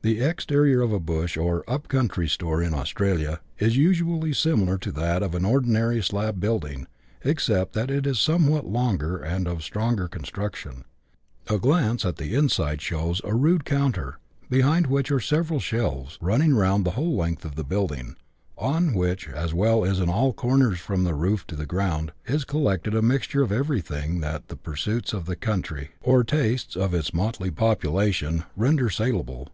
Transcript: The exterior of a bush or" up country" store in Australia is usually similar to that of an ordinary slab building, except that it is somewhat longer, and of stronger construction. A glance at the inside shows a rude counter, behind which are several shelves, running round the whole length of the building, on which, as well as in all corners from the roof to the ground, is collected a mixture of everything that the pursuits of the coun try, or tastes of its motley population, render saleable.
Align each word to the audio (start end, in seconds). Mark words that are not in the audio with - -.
The 0.00 0.20
exterior 0.22 0.80
of 0.80 0.90
a 0.90 1.00
bush 1.00 1.36
or" 1.36 1.64
up 1.70 1.88
country" 1.88 2.28
store 2.30 2.62
in 2.62 2.72
Australia 2.72 3.40
is 3.58 3.76
usually 3.76 4.32
similar 4.32 4.78
to 4.78 4.90
that 4.92 5.22
of 5.22 5.34
an 5.34 5.44
ordinary 5.44 6.02
slab 6.02 6.40
building, 6.40 6.86
except 7.24 7.74
that 7.74 7.90
it 7.90 8.06
is 8.06 8.18
somewhat 8.18 8.64
longer, 8.64 9.18
and 9.18 9.46
of 9.46 9.62
stronger 9.62 10.08
construction. 10.08 10.84
A 11.48 11.58
glance 11.58 12.06
at 12.06 12.16
the 12.16 12.34
inside 12.34 12.80
shows 12.80 13.20
a 13.22 13.34
rude 13.34 13.66
counter, 13.66 14.18
behind 14.48 14.86
which 14.86 15.12
are 15.12 15.20
several 15.20 15.60
shelves, 15.60 16.16
running 16.22 16.54
round 16.54 16.86
the 16.86 16.92
whole 16.92 17.14
length 17.14 17.44
of 17.44 17.54
the 17.54 17.64
building, 17.64 18.16
on 18.56 18.94
which, 18.94 19.28
as 19.28 19.52
well 19.52 19.84
as 19.84 20.00
in 20.00 20.08
all 20.08 20.32
corners 20.32 20.78
from 20.78 21.04
the 21.04 21.14
roof 21.14 21.46
to 21.48 21.56
the 21.56 21.66
ground, 21.66 22.12
is 22.26 22.44
collected 22.46 22.94
a 22.94 23.02
mixture 23.02 23.42
of 23.42 23.52
everything 23.52 24.20
that 24.20 24.48
the 24.48 24.56
pursuits 24.56 25.12
of 25.12 25.26
the 25.26 25.36
coun 25.36 25.60
try, 25.60 25.90
or 26.00 26.24
tastes 26.24 26.76
of 26.76 26.94
its 26.94 27.12
motley 27.12 27.50
population, 27.50 28.44
render 28.56 28.88
saleable. 28.88 29.48